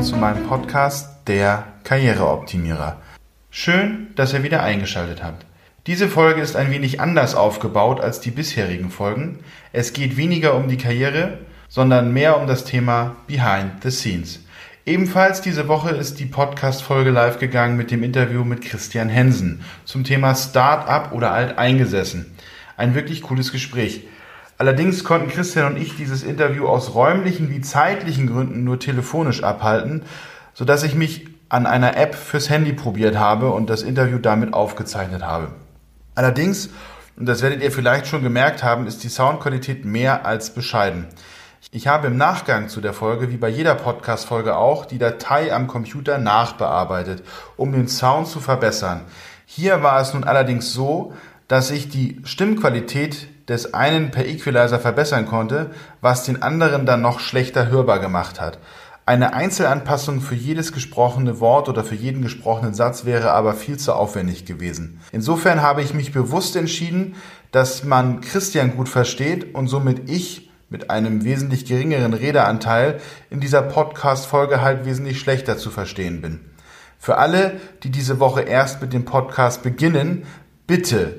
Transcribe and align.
willkommen 0.00 0.14
zu 0.14 0.16
meinem 0.16 0.48
Podcast 0.48 1.08
Der 1.26 1.66
Karriereoptimierer. 1.84 2.96
Schön, 3.50 4.06
dass 4.16 4.32
ihr 4.32 4.42
wieder 4.42 4.62
eingeschaltet 4.62 5.22
habt. 5.22 5.44
Diese 5.86 6.08
Folge 6.08 6.40
ist 6.40 6.56
ein 6.56 6.70
wenig 6.70 7.02
anders 7.02 7.34
aufgebaut 7.34 8.00
als 8.00 8.18
die 8.18 8.30
bisherigen 8.30 8.88
Folgen. 8.90 9.40
Es 9.74 9.92
geht 9.92 10.16
weniger 10.16 10.54
um 10.54 10.68
die 10.68 10.78
Karriere, 10.78 11.40
sondern 11.68 12.14
mehr 12.14 12.40
um 12.40 12.46
das 12.46 12.64
Thema 12.64 13.16
Behind 13.26 13.82
the 13.82 13.90
Scenes. 13.90 14.40
Ebenfalls 14.86 15.42
diese 15.42 15.68
Woche 15.68 15.90
ist 15.90 16.18
die 16.18 16.24
Podcast-Folge 16.24 17.10
live 17.10 17.38
gegangen 17.38 17.76
mit 17.76 17.90
dem 17.90 18.02
Interview 18.02 18.42
mit 18.42 18.62
Christian 18.62 19.10
Hensen 19.10 19.62
zum 19.84 20.04
Thema 20.04 20.34
Start-up 20.34 21.12
oder 21.12 21.32
alteingesessen. 21.32 22.38
Ein 22.78 22.94
wirklich 22.94 23.20
cooles 23.20 23.52
Gespräch. 23.52 24.04
Allerdings 24.60 25.04
konnten 25.04 25.30
Christian 25.30 25.72
und 25.72 25.80
ich 25.80 25.96
dieses 25.96 26.22
Interview 26.22 26.66
aus 26.68 26.94
räumlichen 26.94 27.48
wie 27.48 27.62
zeitlichen 27.62 28.26
Gründen 28.26 28.62
nur 28.62 28.78
telefonisch 28.78 29.42
abhalten, 29.42 30.02
sodass 30.52 30.82
ich 30.82 30.94
mich 30.94 31.28
an 31.48 31.64
einer 31.64 31.96
App 31.96 32.14
fürs 32.14 32.50
Handy 32.50 32.74
probiert 32.74 33.16
habe 33.16 33.52
und 33.52 33.70
das 33.70 33.80
Interview 33.80 34.18
damit 34.18 34.52
aufgezeichnet 34.52 35.22
habe. 35.22 35.52
Allerdings, 36.14 36.68
und 37.16 37.24
das 37.24 37.40
werdet 37.40 37.62
ihr 37.62 37.72
vielleicht 37.72 38.06
schon 38.06 38.22
gemerkt 38.22 38.62
haben, 38.62 38.86
ist 38.86 39.02
die 39.02 39.08
Soundqualität 39.08 39.86
mehr 39.86 40.26
als 40.26 40.50
bescheiden. 40.50 41.06
Ich 41.70 41.86
habe 41.86 42.08
im 42.08 42.18
Nachgang 42.18 42.68
zu 42.68 42.82
der 42.82 42.92
Folge, 42.92 43.30
wie 43.30 43.38
bei 43.38 43.48
jeder 43.48 43.74
Podcast-Folge 43.74 44.56
auch, 44.56 44.84
die 44.84 44.98
Datei 44.98 45.54
am 45.54 45.68
Computer 45.68 46.18
nachbearbeitet, 46.18 47.22
um 47.56 47.72
den 47.72 47.88
Sound 47.88 48.26
zu 48.26 48.40
verbessern. 48.40 49.06
Hier 49.46 49.82
war 49.82 50.02
es 50.02 50.12
nun 50.12 50.24
allerdings 50.24 50.74
so, 50.74 51.14
dass 51.50 51.72
ich 51.72 51.88
die 51.88 52.20
Stimmqualität 52.22 53.26
des 53.48 53.74
einen 53.74 54.12
per 54.12 54.24
Equalizer 54.24 54.78
verbessern 54.78 55.26
konnte, 55.26 55.72
was 56.00 56.22
den 56.22 56.42
anderen 56.42 56.86
dann 56.86 57.02
noch 57.02 57.18
schlechter 57.18 57.66
hörbar 57.66 57.98
gemacht 57.98 58.40
hat. 58.40 58.60
Eine 59.04 59.34
Einzelanpassung 59.34 60.20
für 60.20 60.36
jedes 60.36 60.70
gesprochene 60.70 61.40
Wort 61.40 61.68
oder 61.68 61.82
für 61.82 61.96
jeden 61.96 62.22
gesprochenen 62.22 62.72
Satz 62.72 63.04
wäre 63.04 63.32
aber 63.32 63.54
viel 63.54 63.78
zu 63.78 63.94
aufwendig 63.94 64.44
gewesen. 64.44 65.00
Insofern 65.10 65.60
habe 65.60 65.82
ich 65.82 65.92
mich 65.92 66.12
bewusst 66.12 66.54
entschieden, 66.54 67.16
dass 67.50 67.82
man 67.82 68.20
Christian 68.20 68.76
gut 68.76 68.88
versteht 68.88 69.52
und 69.52 69.66
somit 69.66 70.08
ich 70.08 70.52
mit 70.68 70.88
einem 70.88 71.24
wesentlich 71.24 71.64
geringeren 71.64 72.14
Redeanteil 72.14 73.00
in 73.28 73.40
dieser 73.40 73.62
Podcast-Folge 73.62 74.62
halt 74.62 74.84
wesentlich 74.84 75.18
schlechter 75.18 75.58
zu 75.58 75.70
verstehen 75.70 76.22
bin. 76.22 76.42
Für 76.96 77.18
alle, 77.18 77.58
die 77.82 77.90
diese 77.90 78.20
Woche 78.20 78.42
erst 78.42 78.80
mit 78.80 78.92
dem 78.92 79.04
Podcast 79.04 79.64
beginnen, 79.64 80.22
bitte 80.68 81.18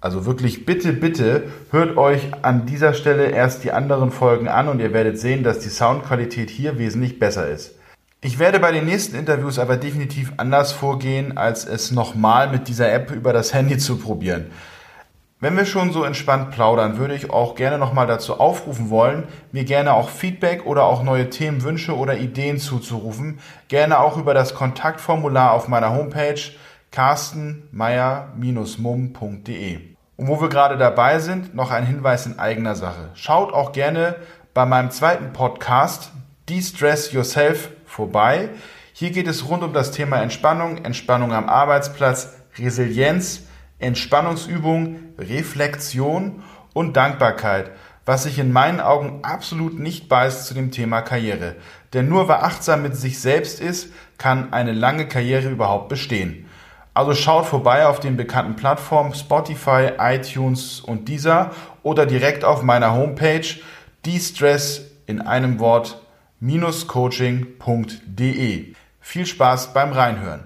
also 0.00 0.26
wirklich 0.26 0.64
bitte, 0.64 0.92
bitte 0.92 1.44
hört 1.70 1.96
euch 1.96 2.22
an 2.42 2.66
dieser 2.66 2.94
Stelle 2.94 3.30
erst 3.30 3.64
die 3.64 3.72
anderen 3.72 4.12
Folgen 4.12 4.46
an 4.46 4.68
und 4.68 4.80
ihr 4.80 4.92
werdet 4.92 5.18
sehen, 5.18 5.42
dass 5.42 5.58
die 5.58 5.70
Soundqualität 5.70 6.50
hier 6.50 6.78
wesentlich 6.78 7.18
besser 7.18 7.48
ist. 7.48 7.74
Ich 8.20 8.38
werde 8.38 8.60
bei 8.60 8.72
den 8.72 8.84
nächsten 8.84 9.16
Interviews 9.16 9.58
aber 9.58 9.76
definitiv 9.76 10.32
anders 10.36 10.72
vorgehen, 10.72 11.36
als 11.36 11.66
es 11.66 11.90
nochmal 11.90 12.50
mit 12.50 12.68
dieser 12.68 12.92
App 12.92 13.10
über 13.10 13.32
das 13.32 13.54
Handy 13.54 13.78
zu 13.78 13.96
probieren. 13.96 14.46
Wenn 15.40 15.56
wir 15.56 15.66
schon 15.66 15.92
so 15.92 16.02
entspannt 16.02 16.50
plaudern, 16.50 16.98
würde 16.98 17.14
ich 17.14 17.30
auch 17.30 17.54
gerne 17.54 17.78
nochmal 17.78 18.08
dazu 18.08 18.40
aufrufen 18.40 18.90
wollen, 18.90 19.28
mir 19.52 19.62
gerne 19.62 19.94
auch 19.94 20.08
Feedback 20.08 20.66
oder 20.66 20.82
auch 20.82 21.04
neue 21.04 21.30
Themenwünsche 21.30 21.96
oder 21.96 22.18
Ideen 22.18 22.58
zuzurufen. 22.58 23.38
Gerne 23.68 24.00
auch 24.00 24.16
über 24.16 24.34
das 24.34 24.54
Kontaktformular 24.54 25.52
auf 25.52 25.68
meiner 25.68 25.94
Homepage 25.94 26.40
carstenmeier-mum.de. 26.98 29.78
Und 30.16 30.26
wo 30.26 30.40
wir 30.40 30.48
gerade 30.48 30.76
dabei 30.76 31.20
sind, 31.20 31.54
noch 31.54 31.70
ein 31.70 31.86
Hinweis 31.86 32.26
in 32.26 32.40
eigener 32.40 32.74
Sache. 32.74 33.10
Schaut 33.14 33.52
auch 33.52 33.70
gerne 33.70 34.16
bei 34.52 34.66
meinem 34.66 34.90
zweiten 34.90 35.32
Podcast 35.32 36.10
De-Stress 36.48 37.12
Yourself 37.12 37.70
vorbei. 37.86 38.48
Hier 38.92 39.12
geht 39.12 39.28
es 39.28 39.48
rund 39.48 39.62
um 39.62 39.72
das 39.72 39.92
Thema 39.92 40.20
Entspannung, 40.20 40.84
Entspannung 40.84 41.32
am 41.32 41.48
Arbeitsplatz, 41.48 42.34
Resilienz, 42.58 43.44
Entspannungsübung, 43.78 44.98
Reflexion 45.18 46.42
und 46.74 46.96
Dankbarkeit, 46.96 47.70
was 48.06 48.24
sich 48.24 48.40
in 48.40 48.50
meinen 48.50 48.80
Augen 48.80 49.20
absolut 49.22 49.78
nicht 49.78 50.08
beißt 50.08 50.46
zu 50.46 50.54
dem 50.54 50.72
Thema 50.72 51.02
Karriere. 51.02 51.54
Denn 51.92 52.08
nur 52.08 52.26
wer 52.26 52.42
achtsam 52.42 52.82
mit 52.82 52.96
sich 52.96 53.20
selbst 53.20 53.60
ist, 53.60 53.92
kann 54.18 54.52
eine 54.52 54.72
lange 54.72 55.06
Karriere 55.06 55.48
überhaupt 55.48 55.88
bestehen. 55.88 56.46
Also 56.98 57.14
schaut 57.14 57.46
vorbei 57.46 57.86
auf 57.86 58.00
den 58.00 58.16
bekannten 58.16 58.56
Plattformen 58.56 59.14
Spotify, 59.14 59.90
iTunes 60.00 60.80
und 60.80 61.08
Deezer 61.08 61.52
oder 61.84 62.06
direkt 62.06 62.44
auf 62.44 62.62
meiner 62.62 62.92
Homepage 62.92 63.46
de-stress 64.04 64.80
in 65.06 65.20
einem 65.20 65.60
Wort 65.60 66.02
coaching.de. 66.88 67.54
Viel 69.00 69.26
Spaß 69.26 69.72
beim 69.74 69.92
Reinhören. 69.92 70.42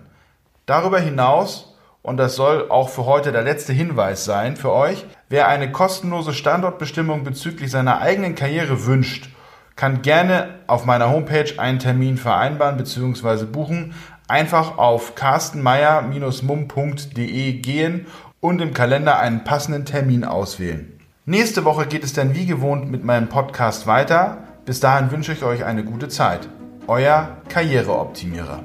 Darüber 0.66 1.00
hinaus, 1.00 1.74
und 2.02 2.18
das 2.18 2.36
soll 2.36 2.68
auch 2.68 2.90
für 2.90 3.06
heute 3.06 3.32
der 3.32 3.44
letzte 3.44 3.72
Hinweis 3.72 4.26
sein 4.26 4.58
für 4.58 4.72
euch, 4.72 5.06
wer 5.30 5.48
eine 5.48 5.72
kostenlose 5.72 6.34
Standortbestimmung 6.34 7.24
bezüglich 7.24 7.70
seiner 7.70 8.02
eigenen 8.02 8.34
Karriere 8.34 8.84
wünscht, 8.84 9.30
kann 9.76 10.02
gerne 10.02 10.56
auf 10.66 10.84
meiner 10.84 11.10
Homepage 11.10 11.58
einen 11.58 11.78
Termin 11.78 12.16
vereinbaren 12.16 12.76
bzw. 12.76 13.44
buchen 13.46 13.94
einfach 14.28 14.78
auf 14.78 15.14
carstenmeier-mum.de 15.14 17.52
gehen 17.54 18.06
und 18.40 18.60
im 18.60 18.74
Kalender 18.74 19.18
einen 19.18 19.44
passenden 19.44 19.84
Termin 19.84 20.24
auswählen. 20.24 20.98
Nächste 21.24 21.64
Woche 21.64 21.86
geht 21.86 22.02
es 22.02 22.14
dann 22.14 22.34
wie 22.34 22.46
gewohnt 22.46 22.90
mit 22.90 23.04
meinem 23.04 23.28
Podcast 23.28 23.86
weiter. 23.86 24.38
Bis 24.64 24.80
dahin 24.80 25.12
wünsche 25.12 25.32
ich 25.32 25.44
euch 25.44 25.64
eine 25.64 25.84
gute 25.84 26.08
Zeit. 26.08 26.48
Euer 26.88 27.36
Karriereoptimierer. 27.48 28.64